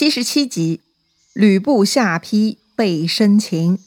[0.00, 0.80] 七十七集，
[1.34, 3.78] 吕布下邳被生擒。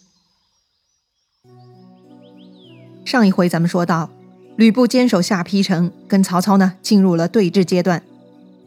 [3.04, 4.12] 上一回咱们说到，
[4.56, 8.04] 吕布坚守下邳城，跟曹操呢进入了对峙阶段。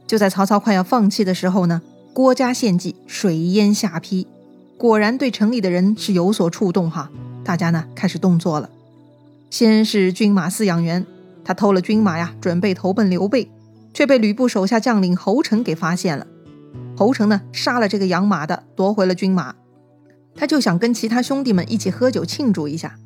[0.08, 1.82] 就在曹操快要放弃的时候呢，
[2.12, 4.26] 郭嘉献计水淹下邳，
[4.76, 7.12] 果然对城里的人是有所触动哈。
[7.44, 8.68] 大家呢开始动作了。
[9.50, 11.06] 先是军马饲养员，
[11.44, 13.48] 他偷了军马呀，准备投奔刘备，
[13.94, 16.26] 却被吕布手下将领侯成给发现了。
[16.96, 19.54] 侯成呢，杀了这个养马的，夺回了军马。
[20.34, 22.98] 他就想跟其他兄弟们一起喝酒庆祝一下，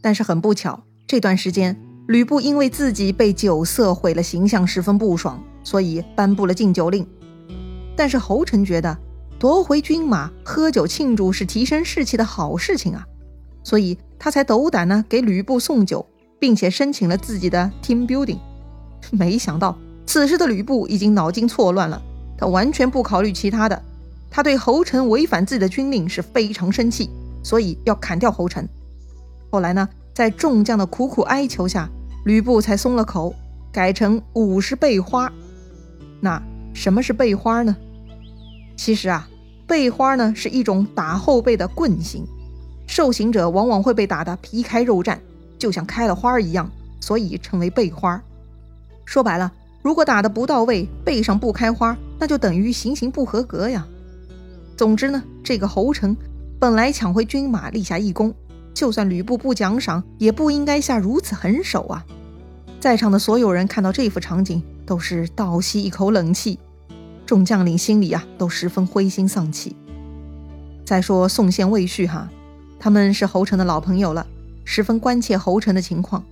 [0.00, 7.06] 但是很不巧，这段时间吕布因为自己被酒色毁了形象，十分不爽，所以颁布了禁酒令。
[7.96, 8.96] 但是侯成觉得
[9.38, 13.06] 夺回军马、喝酒庆祝是提升士气的好事情啊，
[13.62, 16.06] 所以他才斗胆呢给吕布送酒，
[16.38, 18.38] 并且申请了自己的 team building。
[19.10, 22.00] 没想到此时的吕布已经脑筋错乱了。
[22.42, 23.80] 他完全不考虑其他的，
[24.28, 27.08] 他对侯成违反自己的军令是非常生气，
[27.40, 28.68] 所以要砍掉侯成。
[29.48, 31.88] 后来呢，在众将的苦苦哀求下，
[32.24, 33.32] 吕布才松了口，
[33.70, 35.32] 改成五十倍花。
[36.20, 36.42] 那
[36.74, 37.76] 什么是倍花呢？
[38.76, 39.28] 其实啊，
[39.68, 42.26] 倍花呢是一种打后背的棍刑，
[42.88, 45.16] 受刑者往往会被打得皮开肉绽，
[45.60, 46.68] 就像开了花一样，
[47.00, 48.20] 所以称为倍花。
[49.04, 49.52] 说白了。
[49.82, 53.84] 如果打的不到位，背上不开花，那就等于行刑不合格呀。
[54.76, 56.16] 总之呢，这个侯成
[56.60, 58.32] 本来抢回军马立下一功，
[58.72, 62.06] 就算吕布不奖赏，也不应该下如此狠手啊。
[62.78, 66.60] 在场的所有人看到这幅场景，都是倒吸一口冷气，
[67.26, 69.74] 众将领心里啊都十分灰心丧气。
[70.84, 72.28] 再说宋宪、魏续哈，
[72.78, 74.26] 他们是侯成的老朋友了，
[74.64, 76.24] 十分关切侯成的情况。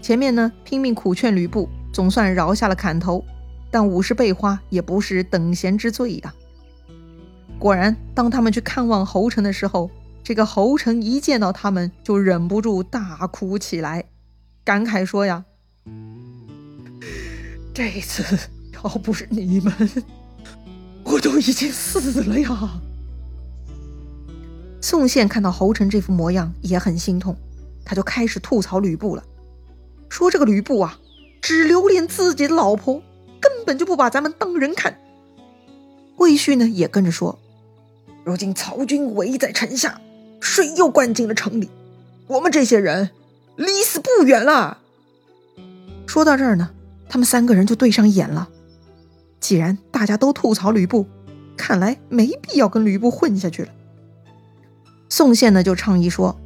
[0.00, 1.68] 前面呢拼命苦劝吕布。
[1.92, 3.24] 总算饶下了砍头，
[3.70, 6.34] 但五十倍花也不是等闲之罪呀。
[7.58, 9.90] 果然，当他们去看望侯成的时候，
[10.24, 14.04] 这个侯成一见到他们就忍不住大哭起来，
[14.64, 15.44] 感慨说：“呀，
[17.74, 18.38] 这次
[18.72, 19.72] 要不是你们，
[21.04, 22.80] 我都已经死了呀。
[24.80, 27.36] ”宋宪看到侯成这副模样也很心痛，
[27.84, 29.22] 他就开始吐槽吕布了，
[30.08, 30.98] 说：“这个吕布啊。”
[31.42, 33.02] 只留恋自己的老婆，
[33.40, 34.96] 根本就不把咱们当人看。
[36.16, 37.38] 魏续呢也跟着说
[38.24, 40.00] ：“如今曹军围在城下，
[40.40, 41.68] 水又灌进了城里，
[42.28, 43.10] 我们这些人
[43.56, 44.78] 离死不远了。”
[46.06, 46.70] 说到这儿呢，
[47.08, 48.48] 他们三个人就对上眼了。
[49.40, 51.06] 既然大家都吐槽吕布，
[51.56, 53.68] 看来没必要跟吕布混下去了。
[55.08, 56.38] 宋宪呢就倡议说：“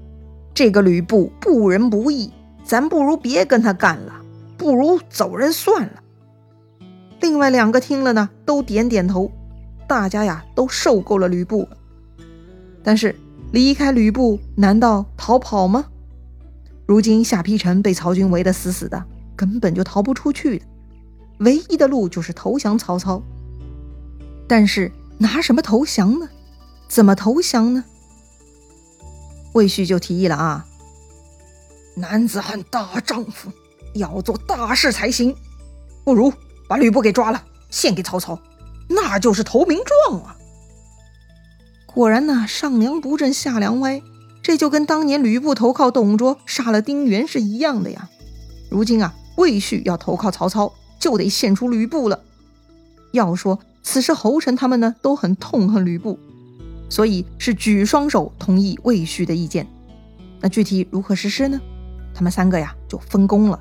[0.54, 2.32] 这个吕布不仁不义，
[2.64, 4.22] 咱不如别跟他干了。”
[4.56, 6.02] 不如走人算了。
[7.20, 9.30] 另外两个听了呢，都点点头。
[9.88, 11.68] 大家呀，都受够了吕布。
[12.82, 13.14] 但是
[13.52, 15.86] 离开吕布，难道逃跑吗？
[16.86, 20.64] 如今下邳城被曹军围得死死的，根本就逃不出去的。
[21.38, 23.22] 唯一的路就是投降曹操。
[24.48, 26.28] 但是拿什么投降呢？
[26.88, 27.84] 怎么投降呢？
[29.54, 30.66] 魏续就提议了啊，
[31.94, 33.50] 男子汉大丈夫。
[33.96, 35.34] 要做大事才行，
[36.04, 36.32] 不如
[36.68, 38.38] 把吕布给抓了，献给曹操，
[38.88, 40.36] 那就是投名状啊！
[41.86, 44.02] 果然呢，上梁不正下梁歪，
[44.42, 48.10] 这就跟当年吕布投靠董卓杀了丁原是一样的呀。
[48.70, 52.20] 如今啊，魏续要投靠曹操，就得献出吕布了。
[53.12, 56.18] 要说此时侯成他们呢都很痛恨吕布，
[56.90, 59.66] 所以是举双手同意魏续的意见。
[60.40, 61.58] 那具体如何实施呢？
[62.14, 63.58] 他们三个呀就分工了。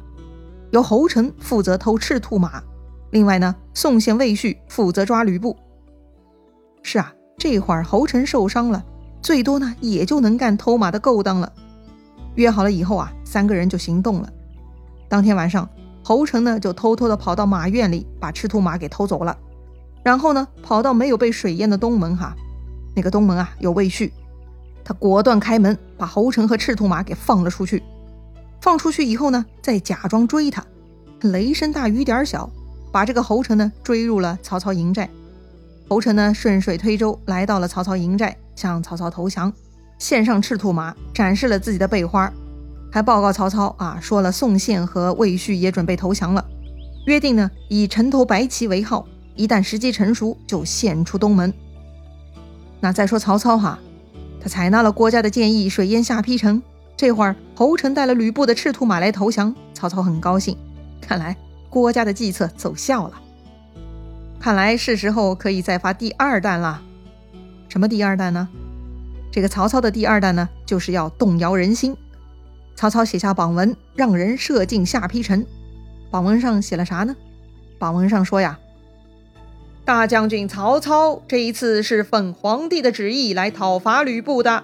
[0.76, 2.62] 由侯成负责偷赤兔马，
[3.12, 5.56] 另外呢，宋宪、魏续负责抓吕布。
[6.84, 8.84] 是啊，这会儿侯成受伤了，
[9.22, 11.50] 最多呢也就能干偷马的勾当了。
[12.36, 14.30] 约好了以后啊，三个人就行动了。
[15.08, 15.70] 当天晚上，
[16.04, 19.38] 侯成呢就偷偷的跑到马院里，把赤兔马给偷走了。
[20.04, 22.36] 然后呢，跑到没有被水淹的东门哈，
[22.94, 24.12] 那个东门啊有魏续，
[24.84, 27.82] 他果断开门，把侯成和赤兔马给放了出去。
[28.66, 30.66] 放出去以后呢，再假装追他，
[31.22, 32.50] 雷声大雨点小，
[32.92, 35.08] 把这个侯成呢追入了曹操营寨。
[35.88, 39.54] 侯成呢顺水推舟来到了曹操营寨，向曹操投降，
[40.00, 42.34] 献上赤兔马，展示了自己的背花，
[42.92, 46.44] 还报告曹操啊，说了宋宪和魏续也准备投降了，
[47.06, 51.54] 约定呢以城头白旗为号，一旦时机成熟就献出东门。
[52.80, 53.78] 那再说曹操哈，
[54.42, 56.64] 他采纳了郭嘉的建议，水淹下邳城。
[56.98, 60.58] 这会儿，侯成带了吕布的赤兔马来投降，曹操很高兴。
[61.02, 61.36] 看来
[61.70, 63.22] 郭家的计策奏效了。
[64.40, 66.82] 看来是时候可以再发第二弹了。
[67.68, 68.48] 什么第二弹呢？
[69.32, 71.98] 这个曹操的第二弹呢，就是要动摇人心。
[72.76, 75.46] 曹操写下榜文，让人射进下邳城。
[76.10, 77.16] 榜文上写了啥呢？
[77.78, 78.58] 榜文上说呀，
[79.84, 84.64] 大将军曹操这一次是奉皇帝的旨意来讨伐吕布的，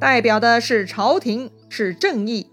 [0.00, 2.46] 代表的是朝廷，是正义，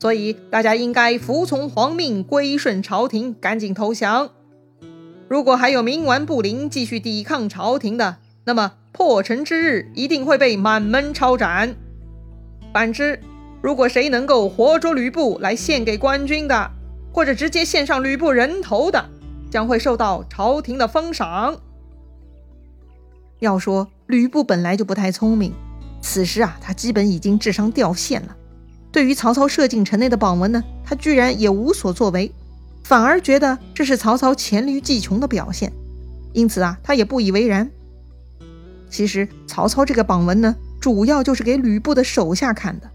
[0.00, 4.30] 所以大家应该服从皇命，归顺朝廷，赶紧投降。
[5.28, 11.74] 如果还有冥顽不灵，继续抵抗朝廷的，那么破城之日一定会被满门抄斩。
[12.72, 13.20] 反之，
[13.60, 16.70] 如果谁能够活捉吕布来献给官军的，
[17.12, 19.08] 或者直接献上吕布人头的，
[19.50, 21.60] 将会受到朝廷的封赏。
[23.40, 25.52] 要说吕布本来就不太聪明，
[26.00, 28.36] 此时啊，他基本已经智商掉线了。
[28.90, 32.32] 对于曹操射进城内的榜文呢，他居然也无所作为，
[32.84, 35.72] 反而觉得这是曹操黔驴技穷的表现，
[36.32, 37.70] 因此啊，他也不以为然。
[38.90, 42.90] 其实曹操这个榜文呢，主要就是给吕布的手下看的，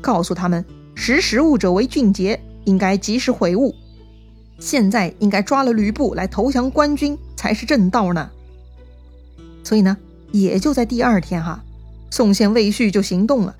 [0.00, 0.64] 告诉他们
[0.94, 2.40] 识时务者为俊杰。
[2.66, 3.72] 应该及时悔悟，
[4.58, 8.28] 现在应该抓了吕布来投降官军才是正道呢。
[9.62, 9.96] 所以呢，
[10.32, 11.62] 也就在第二天哈，
[12.10, 13.54] 宋宪、魏续就行动了。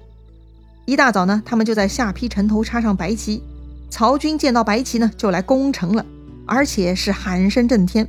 [0.87, 3.43] 一大早呢，他们就在下邳城头插上白旗。
[3.91, 6.07] 曹军见到白旗呢，就来攻城了，
[6.47, 8.09] 而且是喊声震天。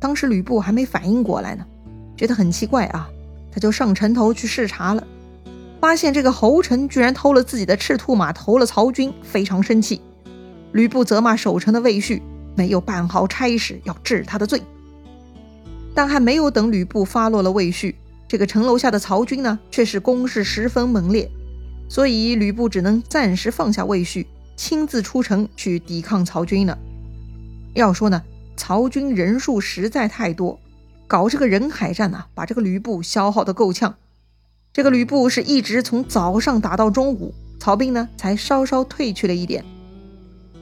[0.00, 1.64] 当时吕布还没反应过来呢，
[2.16, 3.08] 觉得很奇怪啊，
[3.52, 5.06] 他就上城头去视察了。
[5.80, 10.00] 发现这个侯成居然偷了自己的赤兔马，投了曹军，非常生气。
[10.72, 12.20] 吕布责骂守城的魏续
[12.56, 14.60] 没有办好差事，要治他的罪。
[15.94, 17.94] 但还没有等吕布发落了魏续，
[18.26, 21.30] 这个城楼下的曹军呢，却是攻势十分猛烈，
[21.94, 24.26] 所以吕布只能暂时放下魏续，
[24.56, 26.76] 亲自出城去抵抗曹军了。
[27.72, 28.20] 要说呢，
[28.56, 30.58] 曹军人数实在太多，
[31.06, 33.94] 搞这个人海战呐，把这个吕布消耗的够呛。
[34.72, 39.64] 这个吕布是一直从早上打到中午，曹兵呢才稍稍退去了一点。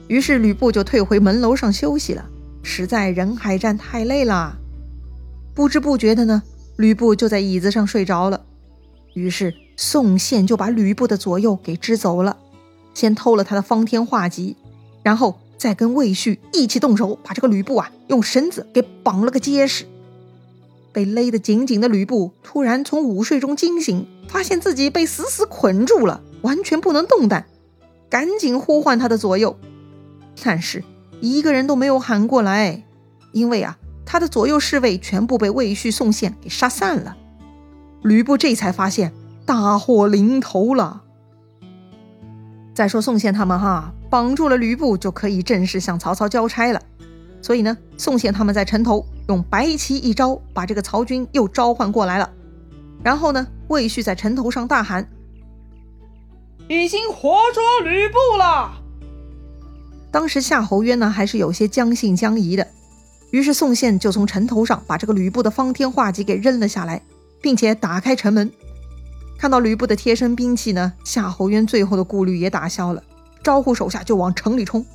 [0.07, 2.23] 于是吕布就退回门楼上休息了，
[2.61, 4.55] 实在人海战太累了。
[5.55, 6.43] 不知不觉的呢，
[6.77, 8.45] 吕布就在椅子上睡着了。
[9.15, 12.37] 于是宋宪就把吕布的左右给支走了，
[12.93, 14.55] 先偷了他的方天画戟，
[15.01, 19.85] 然后再跟魏续一起动手，把这个吕布啊用绳子给绑了个结实。
[20.91, 27.47] 被勒得紧紧的吕布突然从午睡中惊醒，发现自己被死死捆住了，完全不能动弹，
[28.09, 29.57] 赶紧呼唤他的左右，
[30.43, 30.83] 但是
[31.19, 32.83] 一个人都没有喊过来，
[33.31, 37.17] 因为啊，他的左右侍卫全部被魏续、宋宪给杀散了。
[38.03, 39.11] 吕布这才发现
[39.45, 41.01] 大祸临头了。
[42.73, 46.81] 再说宋宪他们哈，绑住了吕布，就可以正式向曹操交差了。
[47.41, 52.29] 所以呢，宋宪他们在城头用白旗一招，把这个曹军又召唤过来了。
[53.03, 55.07] 然后呢，魏续在城头上大喊
[56.69, 58.79] ：“已经活捉吕布了。”
[60.09, 62.65] 当时夏侯渊呢还是有些将信将疑的，
[63.31, 67.01] 于是宋宪就从城头上把这个吕布的方天画戟给扔了下来，
[67.41, 68.49] 并且打开城门。
[69.37, 73.03] 看到吕布的贴身兵器呢，夏侯渊最后的顾虑也打消了，
[73.43, 74.85] 招呼手下就往城里冲。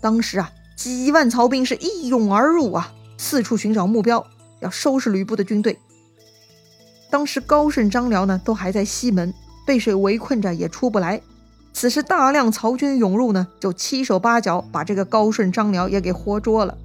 [0.00, 0.50] 当时啊。
[0.74, 4.26] 几万曹兵是一涌而入啊，四处寻找目标，
[4.58, 5.78] 要收拾吕布的军队。
[7.08, 9.32] 当时高顺、张辽呢，都还在西门，
[9.64, 11.20] 被水围困着，也出不来。
[11.72, 16.76] 此时大量曹军涌入呢，就七手八脚把这个高顺、张辽也给活捉了。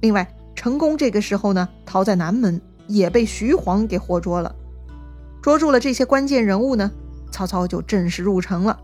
[0.00, 4.54] 另外，成功这个时候呢，逃在南门，也被徐晃给活捉了。
[5.42, 6.90] 捉住了这些关键人物呢，
[7.30, 8.78] 曹操就正式入城了。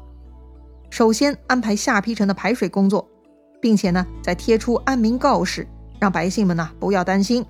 [0.91, 3.09] 首先安排下邳城的排水工作。
[3.61, 5.67] 并且呢，再贴出安民告示，
[5.99, 7.45] 让百姓们呢不要担心，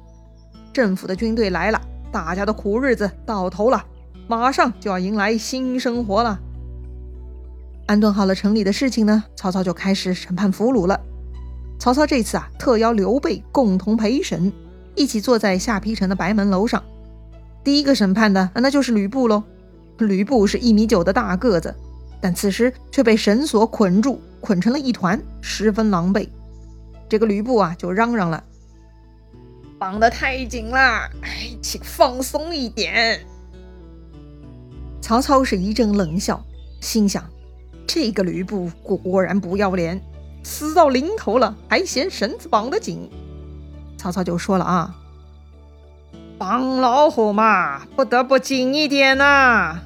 [0.73, 1.79] 政府的军队来了，
[2.11, 3.85] 大家的苦日子到头了，
[4.27, 6.41] 马上就要迎来新生活了。
[7.87, 10.99] 安顿好了城里的事情呢，曹操就开始审判俘虏了。
[11.79, 14.51] 曹操这次啊，特邀刘备共同陪审，
[14.95, 16.83] 一起坐在下邳城的白门楼上。
[17.65, 19.43] 第一个审判的那就是吕布喽。
[19.99, 21.75] 吕布是一米九的大个子，
[22.21, 24.21] 但此时却被绳索捆住。
[24.41, 26.29] 捆成了一团，十分狼狈。
[27.09, 28.45] 这个吕布啊，就嚷嚷了
[29.81, 33.21] ：“绑得太紧了，哎，请放松一点。”
[35.03, 36.41] 曹操是一阵冷笑，
[36.81, 37.29] 心想
[37.85, 40.01] ：“这个吕布果然不要脸，
[40.45, 43.11] 死到临头了还嫌绳子绑得紧。”
[43.99, 44.97] 曹操就说了：“啊，
[46.39, 49.83] 绑老虎嘛，不得不紧一点呐。”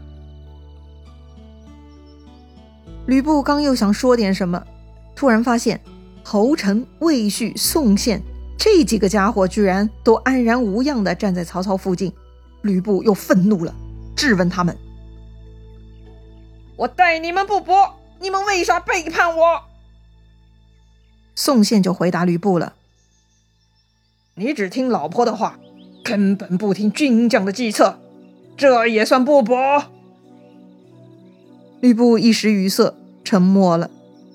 [3.06, 4.64] 吕布刚又想说点什么，
[5.16, 5.80] 突然发现
[6.22, 8.22] 侯成、魏续、宋宪
[8.56, 12.12] 这几个家伙居然都安然无恙的站在曹操附近，
[12.60, 13.74] 吕布又愤怒了，
[14.14, 14.78] 质问他们
[16.76, 19.62] ：“我待你们不薄，你们为啥背叛我？”
[21.34, 22.74] 宋宪就回答吕布了
[24.36, 25.58] ：“你只听老婆的话，
[26.02, 27.98] 根本不听军将的计策，
[28.56, 29.84] 这也算不薄？”
[31.80, 32.94] 吕布一时语塞，
[33.24, 33.90] 沉默了。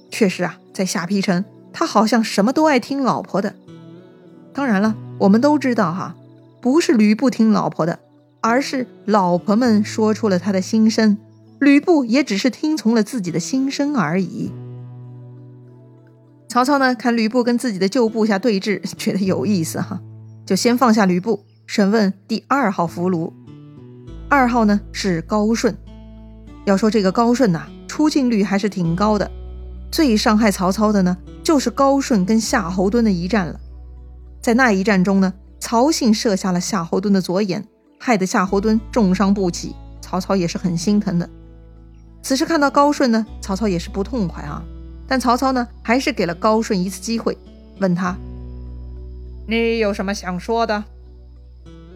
[0.10, 3.56] 确实啊，在下邳城，他好像什么都爱听老婆的。
[4.54, 6.16] 当然了，我们都知道哈，
[6.62, 8.00] 不是吕布听老婆的，
[8.42, 11.18] 而是老婆们说出了他的心声，
[11.60, 14.52] 吕布也只是听从了自己的心声而已。
[16.50, 20.02] 曹操呢，看吕布跟自己的旧部下对峙，觉得有意思哈，
[20.46, 23.32] 就先放下吕布，审问第二号俘虏。
[24.30, 25.78] 二号呢是高顺。
[26.66, 29.30] 要说这个高顺呐，出镜率还是挺高的。
[29.92, 33.60] 最伤害曹操的呢，就是高顺跟夏侯惇的一战了。
[34.42, 37.68] 在那一战中呢，曹信射下了夏侯惇的左眼，
[38.00, 39.76] 害得夏侯惇重伤不起。
[40.00, 41.30] 曹操也是很心疼的。
[42.24, 44.64] 此时看到高顺呢，曹操也是不痛快啊。
[45.06, 47.38] 但曹操呢，还是给了高顺一次机会，
[47.80, 48.16] 问他
[49.48, 50.86] ：“你有什么想说的？”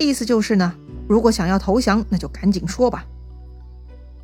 [0.02, 0.74] 意思就是呢，
[1.08, 3.06] 如果想要投降，那就赶紧说吧。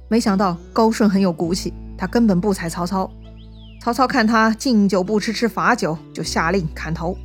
[0.10, 3.10] 没想到高顺很有骨气，他根本不睬曹操。
[3.82, 7.18] 曹操看他敬酒不吃吃罚酒，就下令砍头。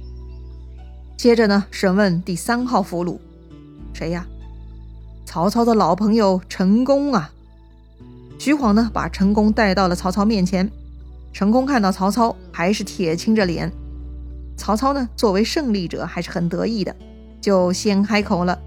[1.16, 3.18] 接着呢，审问第三号俘虏，
[3.92, 4.26] 谁呀？
[5.24, 7.32] 曹操的老朋友陈宫啊。
[8.38, 10.70] 徐晃呢，把陈宫带到了曹操面前。
[11.32, 13.72] 陈宫看到曹操，还是铁青着脸。
[14.56, 16.94] 曹操呢，作为胜利者，还是很得意的，
[17.42, 18.58] 就先开口了：“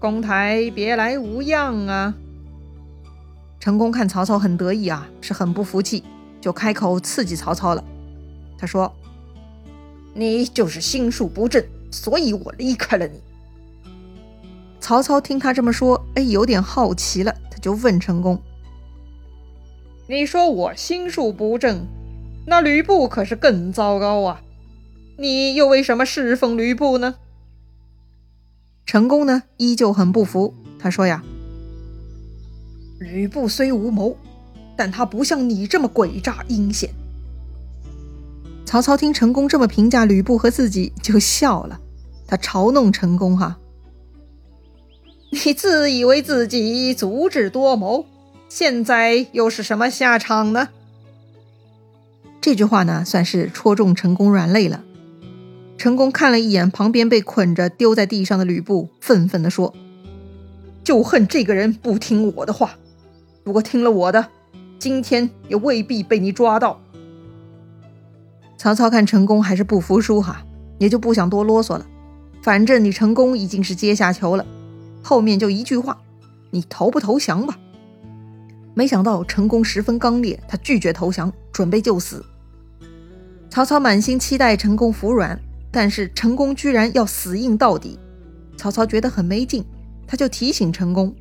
[0.00, 2.12] 公台别来无恙啊。”
[3.60, 6.02] 陈宫看曹操很得意啊，是很不服气，
[6.40, 7.84] 就开口刺激曹操了。
[8.58, 8.92] 他说。
[10.14, 13.20] 你就是心术不正，所以我离开了你。
[14.80, 18.36] 曹操听他这么说，哎，有点好奇了，他就问陈宫
[20.08, 21.86] ：“你说我心术不正，
[22.44, 24.40] 那吕布可是更糟糕啊！
[25.18, 27.16] 你又为什么侍奉吕布呢？”
[28.86, 31.22] 陈宫呢，依旧很不服，他说：“呀，
[32.98, 34.16] 吕布虽无谋，
[34.76, 36.88] 但他不像你这么诡诈阴险。”
[38.64, 41.80] 曹操听陈宫这么评价吕布和自己，就笑了。
[42.26, 43.58] 他嘲弄陈宫：“哈，
[45.30, 48.06] 你自以为自己足智多谋，
[48.48, 50.68] 现在又是什么下场呢？”
[52.40, 54.84] 这句话呢，算是戳中陈宫软肋了。
[55.78, 59.72] 陈宫看了一眼旁边被捆着丢在地上的吕布，愤愤地说
[60.82, 62.76] ：“就恨这个人不听我的话。
[63.44, 64.26] 如果听了我的，
[64.80, 66.80] 今天也未必被你抓到。”
[68.58, 70.44] 曹操看陈宫还是不服输哈，
[70.78, 71.86] 也就不想多啰嗦了。
[72.42, 74.44] 反正你成功已经是阶下囚了，
[75.00, 75.98] 后面就一句话：
[76.50, 77.56] 你投不投降吧？
[78.74, 82.24] 没想到陈宫十分刚烈，他拒绝投降，准备就死。
[83.48, 85.40] 曹操满心期待陈宫服软，
[85.70, 87.98] 但是陈宫居然要死硬到底。
[88.56, 89.64] 曹操觉得很没劲，
[90.06, 91.14] 他就提醒陈宫，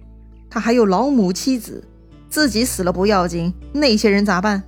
[0.50, 1.84] 他还有老母妻子，
[2.30, 4.63] 自己死了不要紧，那些人咋办？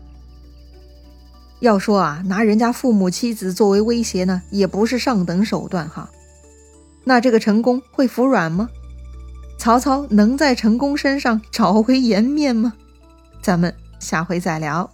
[1.62, 6.10] 要说啊，拿人家父母妻子作为威胁呢，也不是上等手段哈。
[7.04, 8.70] 那这个陈宫会服软吗？
[9.58, 12.74] 曹操能在陈宫身上找回颜面吗？
[13.42, 14.90] 咱们下回再聊。